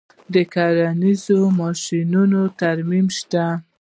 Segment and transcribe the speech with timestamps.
[0.33, 3.43] د کرنیزو ماشینریو ترمیم شته